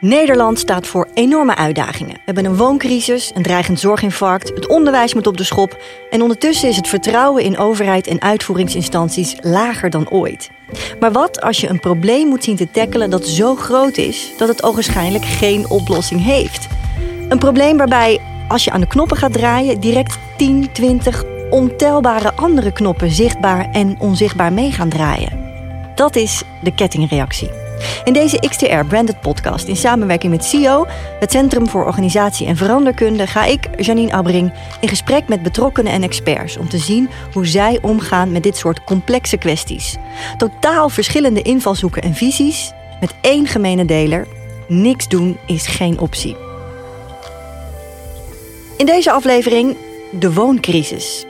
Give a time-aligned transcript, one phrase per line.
[0.00, 2.14] Nederland staat voor enorme uitdagingen.
[2.14, 6.68] We hebben een wooncrisis, een dreigend zorginfarct, het onderwijs moet op de schop en ondertussen
[6.68, 10.50] is het vertrouwen in overheid en uitvoeringsinstanties lager dan ooit.
[11.00, 14.48] Maar wat als je een probleem moet zien te tackelen dat zo groot is dat
[14.48, 16.66] het ogenschijnlijk geen oplossing heeft?
[17.28, 22.72] Een probleem waarbij, als je aan de knoppen gaat draaien, direct 10, 20 ontelbare andere
[22.72, 25.48] knoppen zichtbaar en onzichtbaar mee gaan draaien.
[25.94, 27.69] Dat is de kettingreactie.
[28.04, 30.86] In deze XTR Branded Podcast in samenwerking met CIO,
[31.20, 36.02] het Centrum voor Organisatie en Veranderkunde, ga ik, Janine Abbring, in gesprek met betrokkenen en
[36.02, 39.96] experts om te zien hoe zij omgaan met dit soort complexe kwesties.
[40.36, 44.26] Totaal verschillende invalshoeken en visies, met één gemene deler:
[44.68, 46.36] niks doen is geen optie.
[48.76, 49.76] In deze aflevering
[50.10, 51.26] de wooncrisis.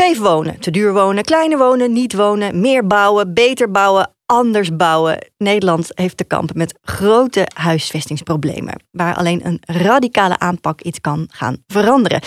[0.00, 5.26] Scheef wonen, te duur wonen, kleiner wonen, niet wonen, meer bouwen, beter bouwen, anders bouwen.
[5.38, 11.56] Nederland heeft te kampen met grote huisvestingsproblemen, waar alleen een radicale aanpak iets kan gaan
[11.66, 12.20] veranderen.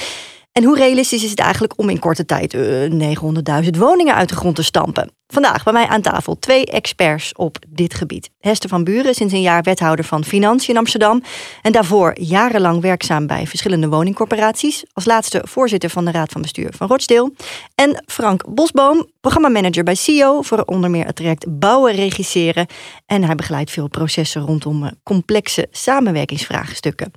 [0.53, 3.15] En hoe realistisch is het eigenlijk om in korte tijd uh,
[3.63, 5.11] 900.000 woningen uit de grond te stampen?
[5.27, 8.29] Vandaag bij mij aan tafel twee experts op dit gebied.
[8.39, 11.23] Hester van Buren, sinds een jaar wethouder van Financiën in Amsterdam.
[11.61, 14.83] En daarvoor jarenlang werkzaam bij verschillende woningcorporaties.
[14.93, 17.33] Als laatste voorzitter van de Raad van Bestuur van Rochdale.
[17.75, 22.67] En Frank Bosboom, programmamanager bij CEO voor onder meer het traject Bouwen Regisseren.
[23.05, 27.11] En hij begeleidt veel processen rondom complexe samenwerkingsvraagstukken.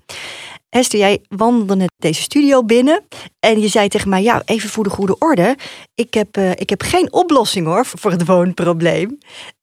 [0.68, 3.04] Hester, jij wandelde net deze studio binnen
[3.40, 5.56] en je zei tegen mij, ja, even voor de goede orde,
[5.94, 9.18] ik heb, uh, ik heb geen oplossing hoor voor het woonprobleem.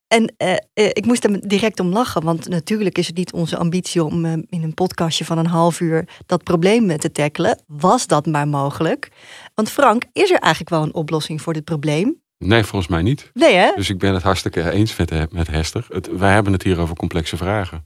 [0.07, 3.57] En uh, uh, ik moest er direct om lachen, want natuurlijk is het niet onze
[3.57, 7.63] ambitie om in een podcastje van een half uur dat probleem te tackelen.
[7.67, 9.11] Was dat maar mogelijk?
[9.55, 12.21] Want Frank, is er eigenlijk wel een oplossing voor dit probleem?
[12.37, 13.29] Nee, volgens mij niet.
[13.33, 13.71] Nee, hè?
[13.75, 15.85] Dus ik ben het hartstikke eens met, met Hester.
[15.89, 17.85] Het, wij hebben het hier over complexe vragen.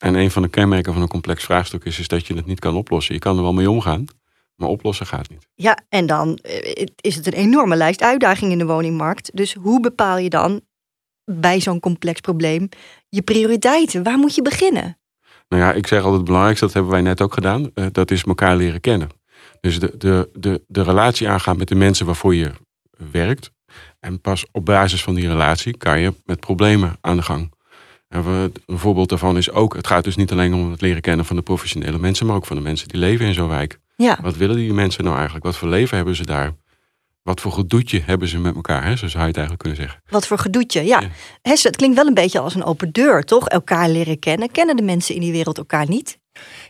[0.00, 2.60] En een van de kenmerken van een complex vraagstuk is, is dat je het niet
[2.60, 3.14] kan oplossen.
[3.14, 4.04] Je kan er wel mee omgaan,
[4.54, 5.48] maar oplossen gaat niet.
[5.54, 9.30] Ja, en dan eh, is het een enorme lijst uitdagingen in de woningmarkt.
[9.36, 10.60] Dus hoe bepaal je dan
[11.24, 12.68] bij zo'n complex probleem
[13.08, 14.02] je prioriteiten?
[14.02, 14.98] Waar moet je beginnen?
[15.48, 17.70] Nou ja, ik zeg altijd het belangrijkste, dat hebben wij net ook gedaan.
[17.74, 19.08] Eh, dat is elkaar leren kennen.
[19.60, 22.50] Dus de, de, de, de relatie aangaan met de mensen waarvoor je
[23.10, 23.50] werkt.
[24.00, 27.52] En pas op basis van die relatie kan je met problemen aan de gang.
[28.10, 31.24] En een voorbeeld daarvan is ook, het gaat dus niet alleen om het leren kennen
[31.24, 33.78] van de professionele mensen, maar ook van de mensen die leven in zo'n wijk.
[33.96, 34.18] Ja.
[34.22, 35.44] Wat willen die mensen nou eigenlijk?
[35.44, 36.52] Wat voor leven hebben ze daar?
[37.22, 38.84] Wat voor gedoetje hebben ze met elkaar?
[38.84, 38.96] Hè?
[38.96, 40.02] Zo zou je het eigenlijk kunnen zeggen.
[40.08, 41.00] Wat voor gedoetje, ja.
[41.00, 41.08] ja.
[41.42, 43.48] het klinkt wel een beetje als een open deur, toch?
[43.48, 44.50] Elkaar leren kennen.
[44.50, 46.19] Kennen de mensen in die wereld elkaar niet?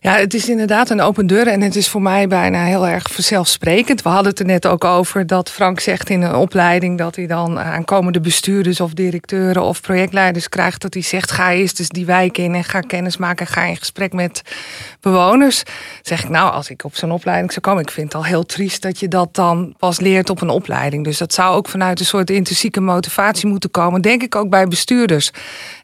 [0.03, 3.12] Ja, het is inderdaad een open deur en het is voor mij bijna heel erg
[3.12, 4.03] vanzelfsprekend.
[4.03, 7.26] We hadden het er net ook over dat Frank zegt in een opleiding dat hij
[7.26, 10.82] dan aankomende bestuurders of directeuren of projectleiders krijgt.
[10.82, 13.76] Dat hij zegt: ga eerst eens die wijk in en ga kennis maken, ga in
[13.76, 14.42] gesprek met
[15.00, 15.62] bewoners.
[16.02, 18.47] zeg ik, nou, als ik op zo'n opleiding zou komen, ik vind het al heel
[18.47, 21.04] triest dat je dat dan pas leert op een opleiding.
[21.04, 24.66] Dus dat zou ook vanuit een soort intrinsieke motivatie moeten komen, denk ik ook bij
[24.66, 25.31] bestuurders.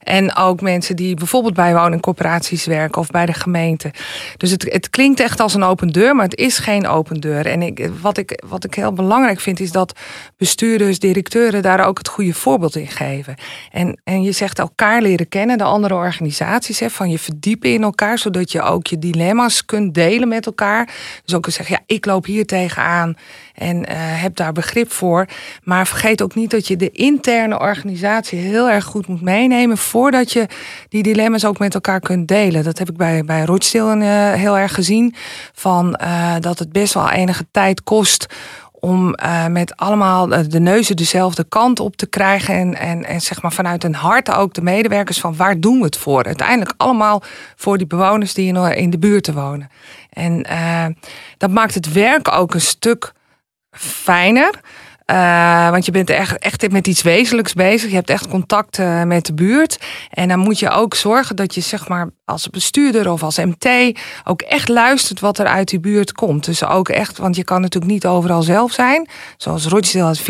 [0.06, 3.90] En ook mensen die bijvoorbeeld bij woningcorporaties werken of bij de gemeente.
[4.36, 7.46] Dus het, het klinkt echt als een open deur, maar het is geen open deur.
[7.46, 9.98] En ik, wat, ik, wat ik heel belangrijk vind, is dat
[10.36, 13.34] bestuurders, directeuren daar ook het goede voorbeeld in geven.
[13.72, 17.82] En, en je zegt elkaar leren kennen, de andere organisaties, hè, van je verdiepen in
[17.82, 20.88] elkaar, zodat je ook je dilemma's kunt delen met elkaar.
[21.24, 23.16] Dus ook zeggen, ik loop hier tegenaan
[23.54, 25.26] en uh, heb daar begrip voor.
[25.62, 30.32] Maar vergeet ook niet dat je de interne organisatie heel erg goed moet meenemen voordat
[30.32, 30.46] je
[30.88, 32.64] die dilemma's ook met elkaar kunt delen.
[32.64, 35.14] Dat heb ik bij, bij Rochdale uh, heel erg gezien.
[35.52, 38.26] Van uh, dat het best wel enige tijd kost
[38.86, 42.54] om uh, met allemaal de neuzen dezelfde kant op te krijgen.
[42.54, 45.84] En, en, en zeg maar vanuit hun hart ook de medewerkers van waar doen we
[45.84, 46.24] het voor?
[46.24, 47.22] Uiteindelijk allemaal
[47.56, 49.68] voor die bewoners die in, in de buurt wonen.
[50.10, 50.46] En
[51.38, 53.12] dat maakt het werk ook een stuk
[53.70, 54.60] fijner.
[55.70, 57.88] Want je bent echt, echt met iets wezenlijks bezig.
[57.88, 59.80] Je hebt echt contact met de buurt.
[60.10, 63.68] En dan moet je ook zorgen dat je zeg maar als bestuurder of als MT
[64.24, 66.44] ook echt luistert wat er uit die buurt komt.
[66.44, 69.08] Dus ook echt, want je kan natuurlijk niet overal zelf zijn.
[69.36, 70.20] Zoals Rochdale had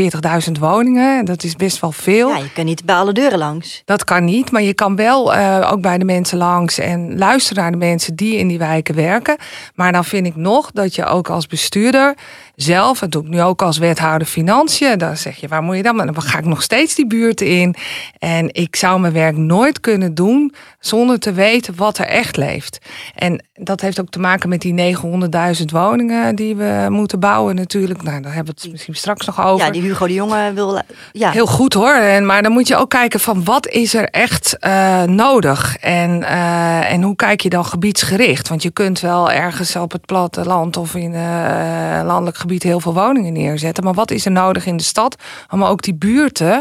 [0.46, 1.24] 40.000 woningen.
[1.24, 2.28] Dat is best wel veel.
[2.28, 3.82] Ja, je kan niet bij alle deuren langs.
[3.84, 7.62] Dat kan niet, maar je kan wel uh, ook bij de mensen langs en luisteren
[7.62, 9.36] naar de mensen die in die wijken werken.
[9.74, 12.14] Maar dan vind ik nog dat je ook als bestuurder
[12.56, 15.82] zelf, en doe ik nu ook als wethouder financiën, dan zeg je waar moet je
[15.82, 15.96] dan?
[15.96, 17.74] Maar dan ga ik nog steeds die buurten in.
[18.18, 22.36] En ik zou mijn werk nooit kunnen doen zonder te weten wat wat er echt
[22.36, 22.78] leeft.
[23.14, 28.02] En dat heeft ook te maken met die 900.000 woningen die we moeten bouwen natuurlijk.
[28.02, 29.66] Nou, daar hebben we het misschien straks nog over.
[29.66, 30.80] Ja, die Hugo de Jonge wil...
[31.12, 31.30] Ja.
[31.30, 31.94] Heel goed hoor.
[31.94, 35.76] En, maar dan moet je ook kijken van wat is er echt uh, nodig?
[35.76, 38.48] En, uh, en hoe kijk je dan gebiedsgericht?
[38.48, 42.94] Want je kunt wel ergens op het platteland of in uh, landelijk gebied heel veel
[42.94, 43.84] woningen neerzetten.
[43.84, 45.16] Maar wat is er nodig in de stad?
[45.50, 46.52] Om ook die buurten,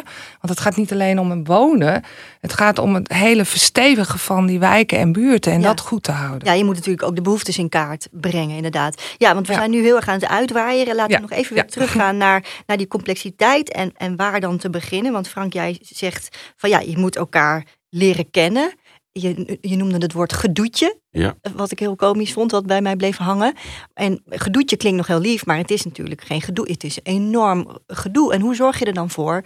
[0.41, 2.03] want het gaat niet alleen om een wonen.
[2.41, 6.11] Het gaat om het hele verstevigen van die wijken en buurten en dat goed te
[6.11, 6.47] houden.
[6.47, 9.01] Ja, je moet natuurlijk ook de behoeftes in kaart brengen, inderdaad.
[9.17, 10.95] Ja, want we zijn nu heel erg aan het uitwaaieren.
[10.95, 14.69] Laten we nog even weer teruggaan naar, naar die complexiteit en, en waar dan te
[14.69, 15.11] beginnen.
[15.11, 18.73] Want Frank, jij zegt van ja, je moet elkaar leren kennen.
[19.11, 20.99] Je, je noemde het woord gedoetje.
[21.09, 21.35] Ja.
[21.55, 23.53] Wat ik heel komisch vond, wat bij mij bleef hangen.
[23.93, 26.69] En gedoetje klinkt nog heel lief, maar het is natuurlijk geen gedoe.
[26.71, 28.33] Het is enorm gedoe.
[28.33, 29.43] En hoe zorg je er dan voor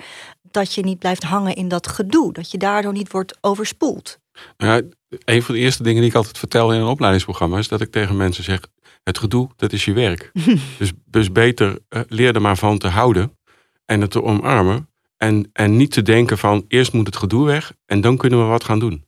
[0.51, 2.33] dat je niet blijft hangen in dat gedoe?
[2.33, 4.17] Dat je daardoor niet wordt overspoeld?
[4.57, 4.81] Ja,
[5.25, 7.91] een van de eerste dingen die ik altijd vertel in een opleidingsprogramma is dat ik
[7.91, 8.59] tegen mensen zeg:
[9.03, 10.31] het gedoe, dat is je werk.
[10.79, 13.37] dus, dus beter uh, leer er maar van te houden
[13.85, 14.89] en het te omarmen.
[15.17, 18.45] En, en niet te denken van eerst moet het gedoe weg en dan kunnen we
[18.45, 19.07] wat gaan doen.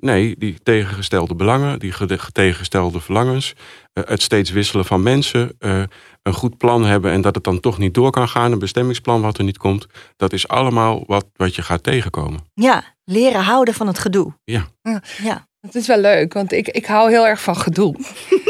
[0.00, 1.94] Nee, die tegengestelde belangen, die
[2.32, 3.54] tegengestelde verlangens,
[3.94, 5.82] uh, het steeds wisselen van mensen, uh,
[6.22, 9.20] een goed plan hebben en dat het dan toch niet door kan gaan, een bestemmingsplan
[9.20, 9.86] wat er niet komt,
[10.16, 12.40] dat is allemaal wat, wat je gaat tegenkomen.
[12.54, 14.32] Ja, leren houden van het gedoe.
[14.44, 14.66] Ja.
[15.22, 15.47] ja.
[15.60, 17.94] Het is wel leuk, want ik, ik hou heel erg van gedoe.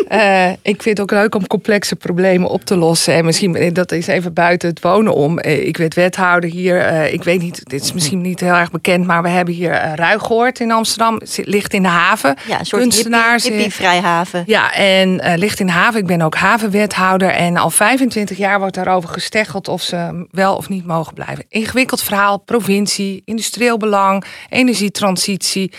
[0.08, 3.14] uh, ik vind het ook leuk om complexe problemen op te lossen.
[3.14, 5.38] En misschien, eh, dat is even buiten het wonen om.
[5.38, 6.92] Uh, ik werd wethouder hier.
[6.92, 9.70] Uh, ik weet niet, dit is misschien niet heel erg bekend, maar we hebben hier
[9.72, 11.14] uh, Ruigoord in Amsterdam.
[11.14, 12.36] Het ligt in de haven.
[12.46, 13.42] Ja, een soort Kunstenaars.
[13.42, 13.62] Hippie.
[14.46, 16.00] Ja, en ligt in de haven.
[16.00, 17.30] Ik ben ook havenwethouder.
[17.30, 21.44] En al 25 jaar wordt daarover gesteggeld of ze wel of niet mogen blijven.
[21.48, 25.72] Ingewikkeld verhaal, provincie, industrieel belang, energietransitie,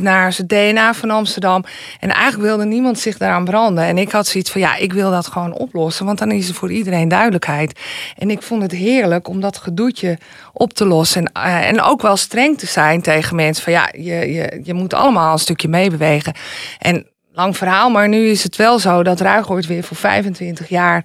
[0.00, 1.64] kunstenaars, het DNA van Amsterdam.
[2.00, 3.84] En eigenlijk wilde niemand zich daaraan branden.
[3.84, 6.06] En ik had zoiets van, ja, ik wil dat gewoon oplossen.
[6.06, 7.80] Want dan is er voor iedereen duidelijkheid.
[8.18, 10.18] En ik vond het heerlijk om dat gedoetje
[10.52, 11.32] op te lossen.
[11.32, 13.64] En, uh, en ook wel streng te zijn tegen mensen.
[13.64, 16.34] Van ja, je, je, je moet allemaal een stukje meebewegen.
[16.78, 21.04] En lang verhaal, maar nu is het wel zo dat Ruigoord weer voor 25 jaar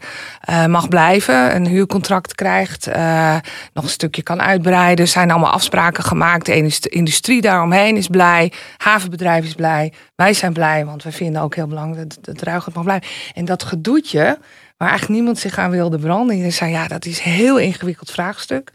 [0.50, 1.56] uh, mag blijven.
[1.56, 3.38] Een huurcontract krijgt, uh,
[3.74, 5.06] nog een stukje kan uitbreiden.
[5.06, 6.46] Er zijn allemaal afspraken gemaakt.
[6.46, 8.52] De industrie daaromheen is blij.
[8.78, 9.94] Havenbedrijf is blij.
[10.16, 13.08] Wij zijn blij, want we vinden ook heel belangrijk dat, dat Ruigoord mag blijven.
[13.34, 14.38] En dat gedoetje,
[14.78, 16.44] waar eigenlijk niemand zich aan wilde branden.
[16.44, 18.72] En zei, ja, dat is een heel ingewikkeld vraagstuk.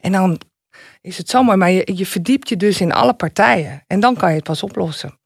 [0.00, 0.40] En dan
[1.00, 3.84] is het zo mooi, maar je, je verdiept je dus in alle partijen.
[3.86, 5.19] En dan kan je het pas oplossen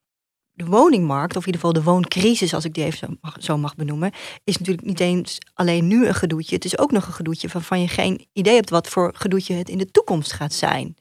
[0.55, 4.13] de woningmarkt, of in ieder geval de wooncrisis, als ik die even zo mag, benoemen,
[4.45, 6.55] is natuurlijk niet eens alleen nu een gedoetje.
[6.55, 9.69] Het is ook nog een gedoetje waarvan je geen idee hebt wat voor gedoetje het
[9.69, 10.97] in de toekomst gaat zijn.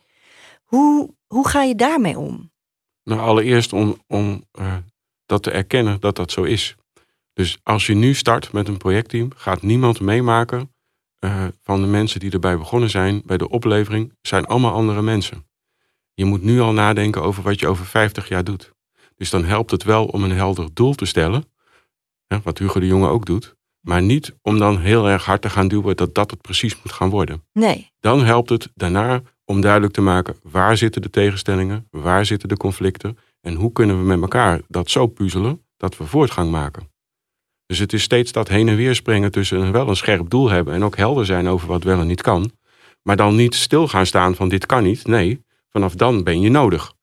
[0.64, 2.52] Hoe, hoe ga je daarmee om?
[3.04, 4.76] Nou, allereerst om, om uh,
[5.26, 6.76] dat te erkennen dat dat zo is.
[7.34, 10.74] Dus als je nu start met een projectteam, gaat niemand meemaken
[11.20, 15.48] uh, van de mensen die erbij begonnen zijn bij de oplevering, zijn allemaal andere mensen.
[16.14, 18.74] Je moet nu al nadenken over wat je over 50 jaar doet.
[19.16, 21.46] Dus dan helpt het wel om een helder doel te stellen.
[22.44, 23.56] wat Hugo de Jonge ook doet.
[23.80, 26.92] Maar niet om dan heel erg hard te gaan duwen dat dat het precies moet
[26.92, 27.44] gaan worden.
[27.54, 27.92] Nee.
[28.00, 32.58] Dan helpt het daarna om duidelijk te maken waar zitten de tegenstellingen, waar zitten de
[32.58, 36.92] conflicten en hoe kunnen we met elkaar dat zo puzzelen dat we voortgang maken.
[37.66, 40.74] Dus het is steeds dat heen en weer springen tussen wel een scherp doel hebben
[40.74, 42.52] en ook helder zijn over wat wel en niet kan.
[43.02, 45.08] Maar dan niet stil gaan staan van dit kan niet.
[45.08, 46.94] Nee, vanaf dan ben je nodig.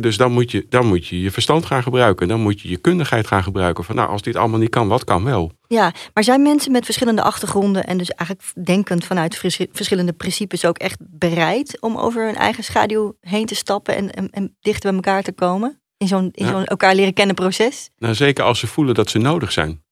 [0.00, 2.28] Dus dan moet, je, dan moet je je verstand gaan gebruiken.
[2.28, 3.84] Dan moet je je kundigheid gaan gebruiken.
[3.84, 5.52] Van nou, als dit allemaal niet kan, wat kan wel?
[5.66, 9.38] Ja, maar zijn mensen met verschillende achtergronden en dus eigenlijk denkend vanuit
[9.72, 14.30] verschillende principes ook echt bereid om over hun eigen schaduw heen te stappen en, en,
[14.30, 15.82] en dichter bij elkaar te komen?
[15.96, 17.90] In zo'n in zo'n elkaar leren kennen proces?
[17.98, 19.82] Nou, zeker als ze voelen dat ze nodig zijn.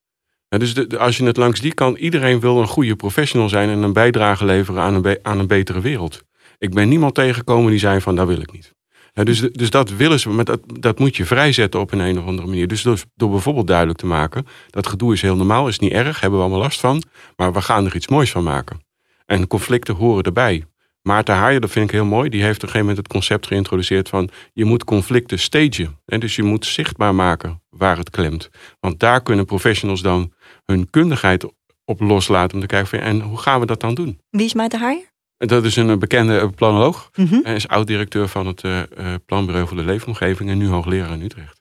[0.48, 3.82] dus de, als je het langs die kan, iedereen wil een goede professional zijn en
[3.82, 6.22] een bijdrage leveren aan een, aan een betere wereld.
[6.58, 8.72] Ik ben niemand tegengekomen die zei van dat wil ik niet
[9.12, 12.26] dus, dus dat willen ze, maar dat, dat moet je vrijzetten op een, een of
[12.26, 12.68] andere manier.
[12.68, 16.38] Dus door, bijvoorbeeld duidelijk te maken, dat gedoe is heel normaal, is niet erg, hebben
[16.38, 17.02] we allemaal last van,
[17.36, 18.80] maar we gaan er iets moois van maken.
[19.26, 20.64] En conflicten horen erbij.
[21.02, 23.46] Maarten Haaien, dat vind ik heel mooi, die heeft op een gegeven moment het concept
[23.46, 26.00] geïntroduceerd van je moet conflicten stagen.
[26.04, 28.50] En dus je moet zichtbaar maken waar het klemt.
[28.80, 30.32] Want daar kunnen professionals dan
[30.64, 31.46] hun kundigheid
[31.84, 34.20] op loslaten om te kijken en hoe gaan we dat dan doen?
[34.30, 35.11] Wie is Maarten Haaien?
[35.46, 37.10] Dat is een bekende planoloog.
[37.14, 38.82] Mm Hij is oud-directeur van het uh,
[39.26, 41.60] Planbureau voor de Leefomgeving en nu hoogleraar in Utrecht.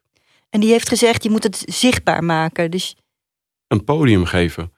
[0.50, 2.72] En die heeft gezegd, je moet het zichtbaar maken.
[2.72, 2.96] Dus...
[3.68, 4.74] Een podium geven.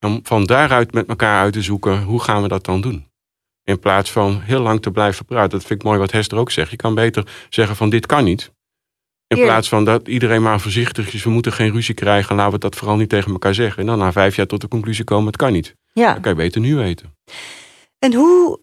[0.00, 3.08] Om van daaruit met elkaar uit te zoeken, hoe gaan we dat dan doen?
[3.64, 5.50] In plaats van heel lang te blijven praten.
[5.50, 6.70] Dat vind ik mooi wat Hester ook zegt.
[6.70, 8.52] Je kan beter zeggen van dit kan niet.
[9.26, 11.24] In plaats van dat iedereen maar voorzichtig is.
[11.24, 12.36] We moeten geen ruzie krijgen.
[12.36, 13.80] Laten we dat vooral niet tegen elkaar zeggen.
[13.80, 15.26] En dan na vijf jaar tot de conclusie komen.
[15.26, 15.76] Het kan niet.
[15.92, 16.12] Ja.
[16.12, 17.14] Dat kan je beter nu weten.
[18.00, 18.60] En hoe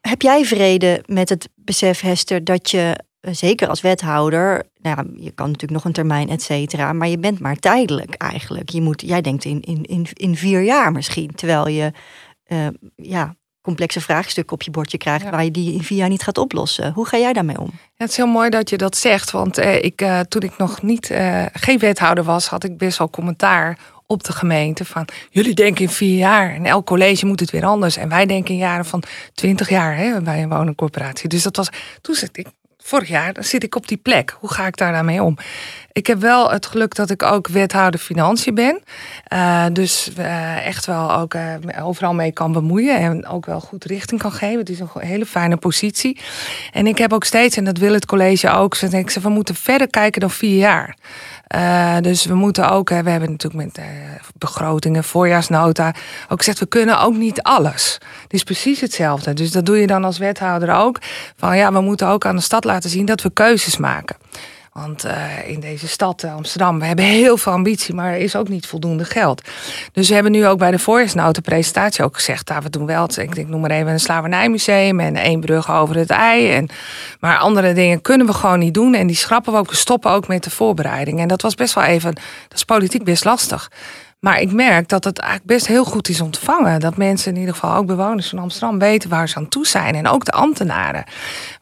[0.00, 5.04] heb jij vrede met het besef, Hester, dat je, eh, zeker als wethouder, nou ja,
[5.24, 8.68] je kan natuurlijk nog een termijn, et cetera, maar je bent maar tijdelijk eigenlijk.
[8.68, 11.92] Je moet, jij denkt in, in, in, in vier jaar misschien, terwijl je
[12.44, 15.30] eh, ja, complexe vraagstukken op je bordje krijgt Ja.
[15.30, 16.92] waar je die in vier jaar niet gaat oplossen.
[16.92, 17.70] Hoe ga jij daarmee om?
[17.72, 19.30] Ja, het is heel mooi dat je dat zegt.
[19.30, 21.06] Want eh, ik, toen ik nog niet,
[21.52, 24.84] geen wethouder was, had ik best wel commentaar op de gemeente.
[24.84, 27.96] Van jullie denken in vier jaar en elk college moet het weer anders.
[27.96, 29.02] En wij denken in jaren van
[29.34, 31.28] twintig jaar hè, bij een woningcorporatie.
[31.28, 31.68] Dus dat was,
[32.00, 32.46] toen zit ik,
[32.86, 34.36] vorig jaar, dan zit ik op die plek.
[34.40, 35.36] Hoe ga ik daar nou mee om?
[35.92, 38.82] Ik heb wel het geluk dat ik ook wethouder financiën ben.
[39.24, 42.98] Eh, dus eh, echt wel ook eh, overal mee kan bemoeien.
[42.98, 44.58] En ook wel goed richting kan geven.
[44.58, 46.20] Het is een hele fijne positie.
[46.72, 49.20] En ik heb ook steeds, en dat wil het college ook, zo denk ik, ze,
[49.20, 50.96] we moeten verder kijken dan vier jaar.
[51.46, 53.84] Eh, dus we moeten ook, hè, we hebben natuurlijk met eh,
[54.38, 55.94] begrotingen, voorjaarsnota,
[56.28, 57.98] ook gezegd, we kunnen ook niet alles.
[58.22, 59.32] Het is precies hetzelfde.
[59.32, 60.98] Dus dat doe je dan als wethouder ook.
[61.36, 64.16] Van ja, we moeten ook aan de stad laten zien dat we keuzes maken.
[64.76, 68.36] Want eh, in deze stad, eh, Amsterdam, we hebben heel veel ambitie, maar er is
[68.36, 69.42] ook niet voldoende geld.
[69.92, 73.08] Dus we hebben nu ook bij de voorjaarsnota presentatie ook gezegd, nou, we doen wel,
[73.16, 76.50] ik noem maar even een slavernijmuseum en één brug over het ei.
[76.50, 76.68] En,
[77.20, 80.10] maar andere dingen kunnen we gewoon niet doen en die schrappen we ook, we stoppen
[80.10, 81.20] ook met de voorbereiding.
[81.20, 82.14] En dat was best wel even,
[82.48, 83.70] dat is politiek best lastig.
[84.20, 86.80] Maar ik merk dat het eigenlijk best heel goed is ontvangen.
[86.80, 89.94] Dat mensen, in ieder geval ook bewoners van Amsterdam, weten waar ze aan toe zijn.
[89.94, 91.04] En ook de ambtenaren.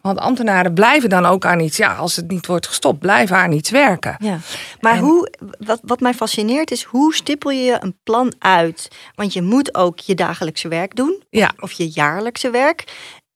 [0.01, 3.51] Want ambtenaren blijven dan ook aan iets, ja, als het niet wordt gestopt, blijven aan
[3.51, 4.15] iets werken.
[4.19, 4.37] Ja.
[4.79, 8.87] Maar En- hoe, wat, wat mij fascineert is, hoe stippel je een plan uit?
[9.15, 11.23] Want je moet ook je dagelijkse werk doen.
[11.29, 11.51] Ja.
[11.59, 12.83] Of je jaarlijkse werk.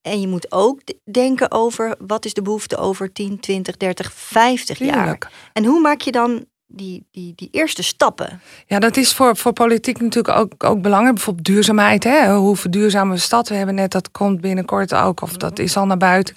[0.01, 4.79] En je moet ook denken over wat is de behoefte over 10, 20, 30, 50
[4.79, 4.93] jaar.
[4.93, 5.27] Tuurlijk.
[5.53, 8.41] En hoe maak je dan die, die, die eerste stappen?
[8.67, 11.15] Ja, dat is voor, voor politiek natuurlijk ook, ook belangrijk.
[11.15, 12.03] Bijvoorbeeld duurzaamheid.
[12.03, 12.35] Hè?
[12.35, 13.49] Hoe verduurzamen we stad?
[13.49, 16.35] We hebben net, dat komt binnenkort ook, of dat is al naar buiten.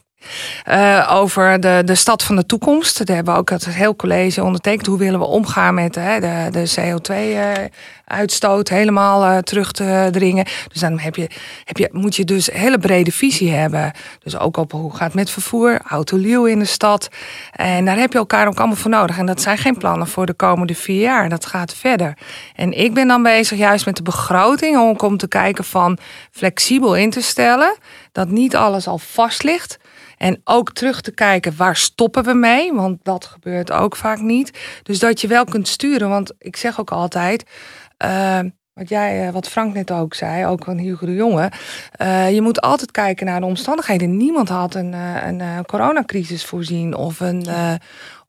[0.65, 3.07] Eh, over de, de stad van de toekomst.
[3.07, 4.87] Daar hebben we ook het heel college ondertekend.
[4.87, 10.45] Hoe willen we omgaan met hè, de, de CO2-uitstoot helemaal eh, terug te dringen.
[10.45, 11.29] Dus dan heb je,
[11.65, 13.93] heb je, moet je dus een hele brede visie hebben.
[14.23, 17.09] Dus ook op hoe gaat het met vervoer, autoluw in de stad.
[17.53, 19.19] En daar heb je elkaar ook allemaal voor nodig.
[19.19, 21.29] En dat zijn geen plannen voor de komende vier jaar.
[21.29, 22.17] Dat gaat verder.
[22.55, 25.01] En ik ben dan bezig juist met de begroting.
[25.01, 25.99] Om te kijken van
[26.31, 27.77] flexibel in te stellen.
[28.13, 29.79] Dat niet alles al vast ligt.
[30.23, 32.73] En ook terug te kijken waar stoppen we mee.
[32.73, 34.59] Want dat gebeurt ook vaak niet.
[34.83, 36.09] Dus dat je wel kunt sturen.
[36.09, 37.45] Want ik zeg ook altijd.
[37.97, 38.39] eh,
[38.75, 41.51] wat, jij, eh, wat Frank net ook zei, ook van Hugo de Jonge.
[41.93, 44.17] eh, je moet altijd kijken naar de omstandigheden.
[44.17, 47.47] Niemand had een, een coronacrisis voorzien of een,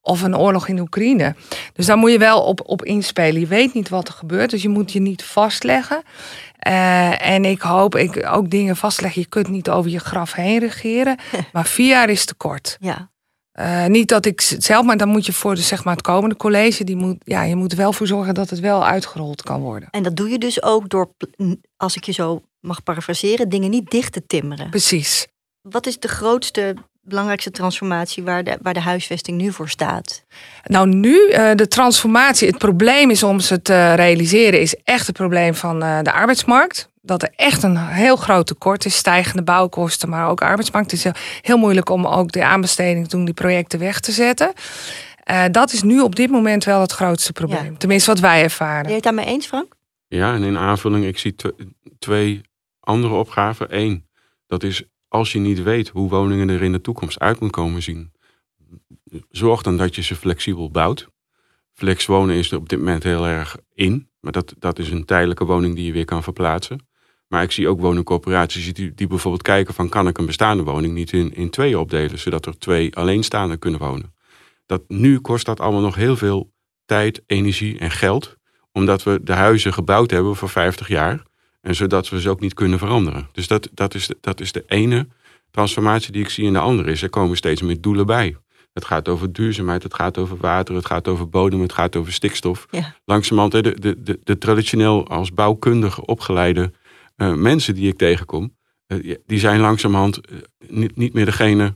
[0.01, 1.35] of een oorlog in Oekraïne.
[1.73, 3.39] Dus daar moet je wel op, op inspelen.
[3.39, 6.01] Je weet niet wat er gebeurt, dus je moet je niet vastleggen.
[6.63, 9.22] Eh, en ik hoop ik ook dingen vastleggen.
[9.22, 11.17] Je kunt niet over je graf heen regeren.
[11.53, 12.77] maar vier jaar is te kort.
[12.79, 13.12] Ja.
[13.51, 16.03] Eh, niet dat ik het zelf, maar dan moet je voor de, zeg maar, het
[16.03, 19.41] komende college, die moet, ja, je moet er wel voor zorgen dat het wel uitgerold
[19.41, 19.89] kan worden.
[19.89, 21.10] En dat doe je dus ook door,
[21.77, 24.70] als ik je zo mag parafraseren, dingen niet dicht te timmeren.
[24.70, 25.27] Precies.
[25.62, 30.24] Wat is de grootste, belangrijkste transformatie waar de, waar de huisvesting nu voor staat?
[30.63, 32.48] Nou, nu eh, de transformatie.
[32.48, 36.91] Het probleem is om ze te realiseren, is echt het probleem van eh, de arbeidsmarkt.
[37.01, 40.91] Dat er echt een heel groot tekort is, stijgende bouwkosten, maar ook arbeidsmarkt.
[40.91, 44.12] Het is heel, heel moeilijk om ook de aanbesteding te doen, die projecten weg te
[44.12, 44.53] zetten.
[45.24, 47.72] Eh, dat is nu op dit moment wel het grootste probleem.
[47.72, 47.77] Ja.
[47.77, 48.88] Tenminste, wat wij Ben ervaren.
[48.88, 49.75] je het daarmee eens, Frank?
[50.07, 51.48] Ja, en in aanvulling, ik zie tw-
[52.00, 52.41] twee
[52.79, 53.67] andere opgaven.
[53.69, 54.07] Eén,
[54.48, 54.83] dat is
[55.13, 58.12] als je niet weet hoe woningen er in de toekomst uit moeten komen zien.
[59.29, 61.08] Zorg dan dat je ze flexibel bouwt.
[61.74, 64.10] Flex wonen is er op dit moment heel erg in.
[64.20, 66.88] Maar dat, dat is een tijdelijke woning die je weer kan verplaatsen.
[67.27, 69.89] Maar ik zie ook woningcorporaties die, die bijvoorbeeld kijken van...
[69.89, 72.20] kan ik een bestaande woning niet in, in twee opdelen...
[72.20, 74.13] zodat er twee alleenstaanden kunnen wonen.
[74.65, 76.51] Dat, nu kost dat allemaal nog heel veel
[76.86, 78.38] tijd, energie en geld
[78.72, 81.24] omdat we de huizen gebouwd hebben voor 50 jaar.
[81.63, 83.27] En zodat we ze ook niet kunnen veranderen.
[83.32, 85.08] Dus dat, dat, is, de, dat is de ene
[85.51, 86.48] transformatie die ik zie.
[86.48, 88.36] En de andere is, er komen steeds meer doelen bij.
[88.74, 92.13] Het gaat over duurzaamheid, het gaat over water, het gaat over bodem, het gaat over
[92.13, 92.67] stikstof.
[92.72, 92.96] Ja.
[93.05, 96.72] Langzamerhand, de, de, de, de traditioneel als bouwkundige opgeleide
[97.15, 98.55] eh, mensen die ik tegenkom,
[98.88, 101.75] eh, die zijn langzamerhand eh, niet, niet meer degene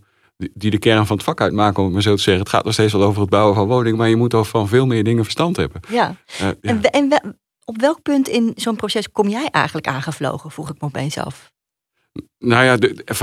[0.53, 2.44] die, de kern van het vak uitmaken, om het maar zo te zeggen.
[2.44, 4.67] Het gaat nog steeds wel over het bouwen van woningen, maar je moet al van
[4.67, 5.82] veel meer dingen verstand hebben.
[5.89, 6.15] Ja.
[6.38, 6.56] Ja.
[6.62, 7.38] En, en
[7.69, 11.51] op welk punt in zo'n proces kom jij eigenlijk aangevlogen, vroeg ik me opeens af.
[12.39, 12.77] Nou ja,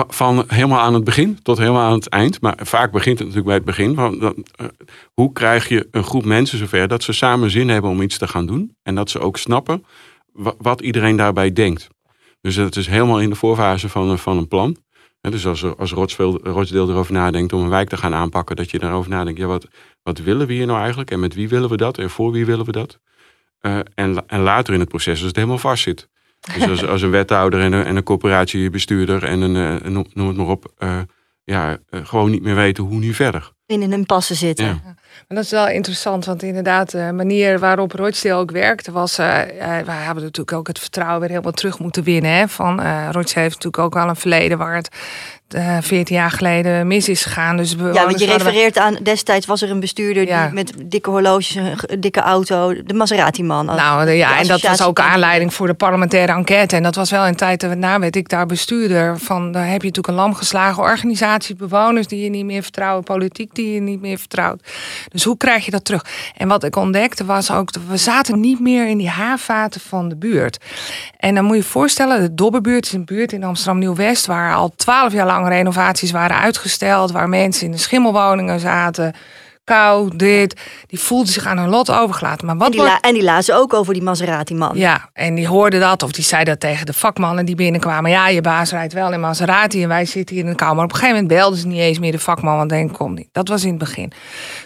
[0.08, 2.40] van, helemaal aan het begin tot helemaal aan het eind.
[2.40, 3.94] Maar vaak begint het natuurlijk bij het begin.
[3.94, 4.66] Van, eh,
[5.14, 8.28] hoe krijg je een groep mensen zover dat ze samen zin hebben om iets te
[8.28, 8.76] gaan doen.
[8.82, 9.84] En dat ze ook snappen
[10.32, 11.88] wa- wat iedereen daarbij denkt.
[12.40, 14.76] Dus dat is helemaal in de voorfase van, van een plan.
[15.20, 19.10] Dus als, als Rochdale erover nadenkt om een wijk te gaan aanpakken, dat je daarover
[19.10, 19.68] nadenkt, ja, wat,
[20.02, 21.10] wat willen we hier nou eigenlijk?
[21.10, 21.98] En met wie willen we dat?
[21.98, 22.98] En voor wie willen we dat?
[23.64, 26.08] Eh, en, en later in het proces als het helemaal vast zit.
[26.54, 30.36] Dus als, als een wethouder en een, en een corporatiebestuurder en een, eh, noem, het
[30.36, 31.00] maar op, eh,
[31.44, 33.52] ja, gewoon niet meer weten hoe nu verder.
[33.66, 34.66] In een impasse zitten.
[34.66, 34.94] Ja.
[35.28, 39.18] Maar dat is wel interessant, want inderdaad, de manier waarop Rochdale ook werkte, was.
[39.18, 42.30] eh eh, wij hebben natuurlijk ook het vertrouwen weer helemaal terug moeten winnen.
[42.30, 44.88] Hè, van eh Rochdale heeft natuurlijk ook wel een verleden waar het
[45.48, 47.56] eh 14 jaar geleden mis is gegaan.
[47.56, 50.44] Dus Ja, want je we- refereert aan, destijds was er een bestuurder Ja.
[50.44, 53.66] die met dikke horloges, een dikke auto, de Maserati-man.
[53.66, 56.76] Nou ja, De en dat was ook aanleiding voor de parlementaire enquête.
[56.76, 59.52] En dat was wel een tijd dat na werd ik daar bestuurder van.
[59.52, 63.72] Daar heb je natuurlijk een lamgeslagen organisatie, bewoners die je niet meer vertrouwen, politiek die
[63.74, 64.62] je niet meer vertrouwt.
[65.08, 66.04] Dus hoe krijg je dat terug?
[66.36, 70.08] En wat ik ontdekte was ook, dat we zaten niet meer in die haarvaten van
[70.08, 70.58] de buurt.
[71.16, 74.54] En dan moet je je voorstellen, de Dobberbuurt is een buurt in Amsterdam Nieuw-West waar
[74.54, 79.14] al twaalf jaar lang renovaties waren uitgesteld, waar mensen in de schimmelwoningen zaten.
[79.64, 80.60] Kou, dit.
[80.86, 82.46] Die voelden zich aan hun lot overgelaten.
[82.46, 84.76] Maar wat En die, wordt- en die lazen ook over die Maserati-man.
[84.76, 88.10] ja, en die hoorden dat of die zei dat tegen de vakmannen die binnenkwamen.
[88.10, 90.74] Ja, je baas rijdt wel in Maserati en wij zitten hier in de kamer.
[90.74, 93.14] Maar op een gegeven moment belden ze niet eens meer de vakman, want denk kom
[93.14, 93.28] niet.
[93.32, 94.12] Dat was in het begin.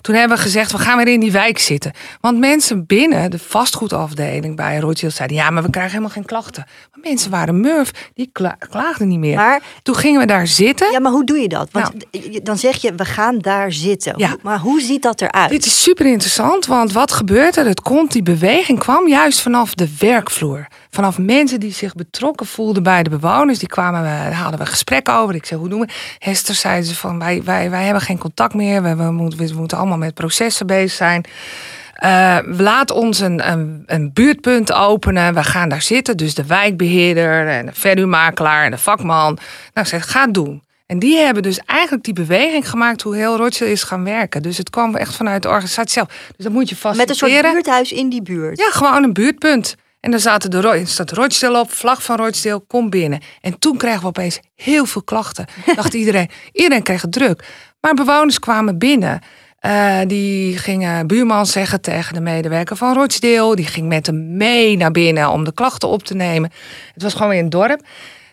[0.01, 1.93] Toen hebben we gezegd, we gaan weer in die wijk zitten.
[2.21, 5.37] Want mensen binnen de vastgoedafdeling bij Rothschild zeiden...
[5.37, 6.65] ja, maar we krijgen helemaal geen klachten.
[6.93, 9.37] Maar mensen waren murf, die kla- klaagden niet meer.
[9.37, 10.91] Maar, Toen gingen we daar zitten.
[10.93, 11.69] ja, maar hoe doe je dat?
[11.73, 14.15] Want je- dan zeg je, we gaan daar zitten.
[14.17, 14.37] Ja.
[14.43, 15.51] Maar hoe ziet dat eruit?
[15.51, 17.67] Dit is super interessant, want wat gebeurt er?
[17.67, 20.67] Het komt, die beweging kwam juist vanaf de werkvloer.
[20.91, 23.59] Vanaf mensen die zich betrokken voelden bij de bewoners.
[23.59, 25.35] Die kwamen, we, daar hadden we gesprekken over.
[25.35, 25.89] Ik zei, hoe doen we?
[26.19, 28.83] Hester zei ze van, wij, wij, wij hebben geen contact meer.
[28.83, 31.25] We, we, moeten, we moeten allemaal met processen bezig zijn.
[31.95, 33.51] Eh, laat ons een,
[33.87, 35.35] een, buurtpunt openen.
[35.35, 36.17] We gaan daar zitten.
[36.17, 39.39] Dus de wijkbeheerder en de verhuurmakelaar en de vakman.
[39.75, 40.63] Nou, zei, ga doen.
[40.89, 44.43] En die hebben dus eigenlijk die beweging gemaakt hoe heel Rothschild is gaan werken.
[44.43, 46.09] Dus het kwam echt vanuit de organisatie zelf.
[46.37, 47.41] Dus dat moet je Met een faciliteren.
[47.41, 48.59] soort buurthuis in die buurt.
[48.59, 49.75] Ja, gewoon een buurtpunt.
[50.01, 53.21] En daar zaten de, Ro- staat Rochdale op, vlag van Rochdale, kom binnen.
[53.41, 55.47] En toen kregen we opeens heel veel klachten.
[55.77, 57.45] Dacht iedereen, iedereen kreeg het druk.
[57.81, 59.21] Maar bewoners kwamen binnen.
[59.59, 63.57] Eh, die gingen buurman zeggen tegen de medewerker van Rochdale.
[63.57, 66.51] Die ging met hem mee naar binnen om de klachten op te nemen.
[66.95, 67.81] Het was gewoon weer een dorp.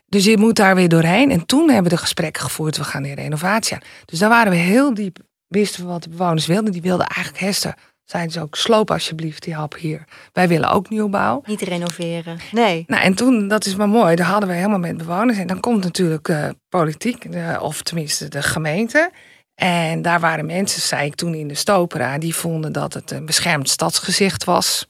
[0.06, 1.32] Dus je moet daar weer doorheen.
[1.32, 2.78] En toen hebben we de gesprekken gevoerd.
[2.78, 3.82] We gaan die renovatie aan.
[4.06, 5.18] Dus daar waren we heel diep.
[5.48, 6.72] Wisten we wat de bewoners wilden.
[6.72, 7.76] Die wilden eigenlijk Hester.
[8.06, 10.04] Zeiden ze ook, sloop alsjeblieft die hap hier.
[10.32, 11.42] Wij willen ook nieuwbouw.
[11.46, 12.40] Niet renoveren.
[12.52, 12.84] Nee.
[12.88, 15.38] Nou, en toen, dat is maar mooi, daar hadden we helemaal met bewoners.
[15.38, 17.28] En dan komt natuurlijk eh, politiek,
[17.60, 19.12] of tenminste de gemeente.
[19.56, 23.26] En daar waren mensen, zei ik toen in de Stopera, die vonden dat het een
[23.26, 24.88] beschermd stadsgezicht was.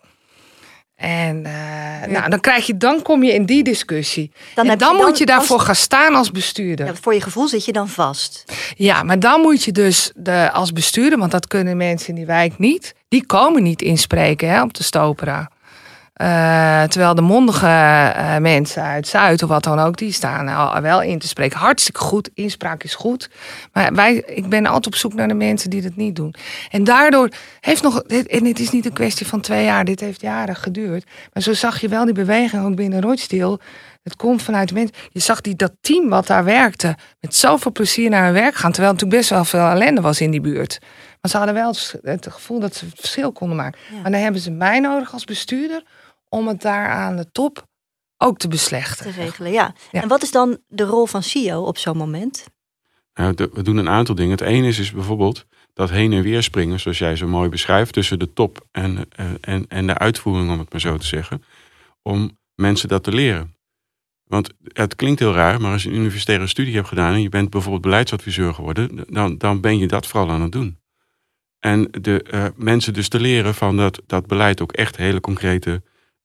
[0.96, 4.32] En eh, nou, dan, krijg je, dan kom je in die discussie.
[4.54, 6.86] Dan en dan, moet je daarvoor gaan staan als bestuurder.
[6.86, 8.44] Ja, voor je gevoel zit je dan vast.
[8.76, 12.26] Ja, maar dan moet je dus de, als bestuurder, want dat kunnen mensen in die
[12.26, 15.50] wijk niet, die komen niet inspreken hè, op de Stopera.
[16.16, 20.82] Eh, terwijl de mondige eh, mensen uit Zuid of wat dan ook, die staan al
[20.82, 21.60] wel in te spreken.
[21.60, 23.30] Hartstikke goed, inspraak is goed.
[23.74, 26.34] Maar wij, ik ben altijd op zoek naar de mensen die dat niet doen.
[26.70, 30.00] En daardoor heeft nog, dit- en het is niet een kwestie van twee jaar, dit
[30.00, 31.06] heeft jaren geduurd.
[31.34, 33.60] Maar zo zag je wel die beweging ook binnen Rochdale.
[34.04, 34.96] Het komt vanuit mensen.
[35.10, 38.72] Je zag die, dat team wat daar werkte met zoveel plezier naar hun werk gaan.
[38.72, 40.78] Terwijl er natuurlijk best wel veel ellende was in die buurt.
[41.22, 43.80] Maar ze hadden wel het, het gevoel dat ze het verschil konden maken.
[43.92, 44.02] Ja.
[44.02, 45.84] Maar dan hebben ze mij nodig als bestuurder
[46.30, 47.64] om het daar aan de top
[48.18, 49.06] ook te beslechten.
[49.06, 49.74] Te regelen, ja.
[49.92, 50.02] Ja.
[50.02, 52.46] En wat is dan de rol van CEO op zo'n moment?
[53.14, 54.32] Nou, de- we doen een aantal dingen.
[54.32, 57.94] Het ene is, is bijvoorbeeld dat heen en weer springen, zoals jij zo mooi beschrijft,
[57.94, 61.44] tussen de top en, eh, en, en de uitvoering, om het maar zo te zeggen.
[62.02, 63.54] Om mensen dat te leren.
[64.24, 67.30] Want het klinkt heel raar, maar als je een universitaire studie hebt gedaan en je
[67.30, 70.80] bent bijvoorbeeld beleidsadviseur geworden, dan, dan ben je dat vooral aan het doen.
[71.60, 75.84] En de eh, mensen dus te leren van dat dat beleid ook echt hele concrete